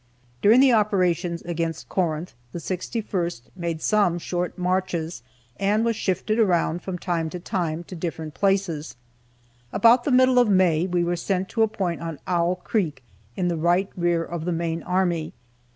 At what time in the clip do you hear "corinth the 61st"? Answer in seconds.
1.87-3.43